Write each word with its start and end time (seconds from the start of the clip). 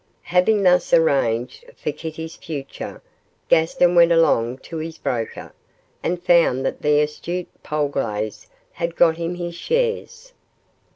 Having 0.23 0.63
thus 0.63 0.93
arranged 0.93 1.63
for 1.77 1.91
Kitty's 1.91 2.35
future, 2.35 3.03
Gaston 3.49 3.93
went 3.93 4.11
along 4.11 4.57
to 4.65 4.77
his 4.77 4.97
broker, 4.97 5.53
and 6.01 6.19
found 6.23 6.65
that 6.65 6.81
the 6.81 7.01
astute 7.01 7.49
Polglaze 7.61 8.47
had 8.71 8.95
got 8.95 9.17
him 9.17 9.35
his 9.35 9.53
shares. 9.53 10.33